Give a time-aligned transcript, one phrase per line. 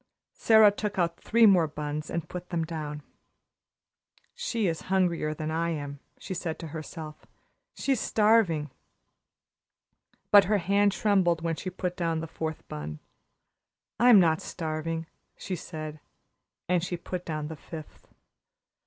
[0.33, 3.03] Sara took out three more buns and put them down.
[4.33, 7.27] "She is hungrier than I am," she said to herself.
[7.75, 8.71] "She's starving."
[10.31, 12.97] But her hand trembled when she put down the fourth bun.
[13.99, 15.05] "I'm not starving,"
[15.37, 15.99] she said
[16.67, 18.07] and she put down the fifth.